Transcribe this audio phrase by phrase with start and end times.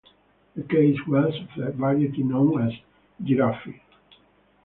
[0.55, 2.73] The case was of the variety known as
[3.23, 3.67] giraffe.